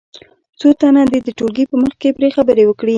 [0.59, 2.89] څو تنه دې د ټولګي په مخ کې پرې خبرې وکړي.